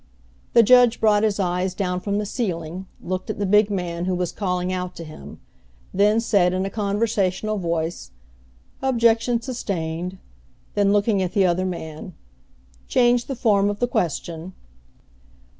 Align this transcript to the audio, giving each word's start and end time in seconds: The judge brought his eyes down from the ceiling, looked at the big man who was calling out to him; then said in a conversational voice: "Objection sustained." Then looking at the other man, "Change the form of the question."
The 0.53 0.63
judge 0.63 0.99
brought 0.99 1.21
his 1.21 1.39
eyes 1.39 1.75
down 1.75 1.99
from 1.99 2.17
the 2.17 2.25
ceiling, 2.25 2.87
looked 3.03 3.29
at 3.29 3.37
the 3.37 3.45
big 3.45 3.69
man 3.69 4.05
who 4.05 4.15
was 4.15 4.31
calling 4.31 4.73
out 4.73 4.95
to 4.95 5.03
him; 5.03 5.39
then 5.93 6.19
said 6.19 6.53
in 6.53 6.65
a 6.65 6.71
conversational 6.71 7.59
voice: 7.59 8.09
"Objection 8.81 9.39
sustained." 9.43 10.17
Then 10.73 10.91
looking 10.91 11.21
at 11.21 11.33
the 11.33 11.45
other 11.45 11.67
man, 11.67 12.15
"Change 12.87 13.27
the 13.27 13.35
form 13.35 13.69
of 13.69 13.79
the 13.79 13.87
question." 13.87 14.53